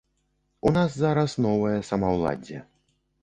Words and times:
У 0.69 0.71
нас 0.77 0.95
зараз 1.03 1.35
новае 1.47 1.75
самаўладдзе. 1.89 2.65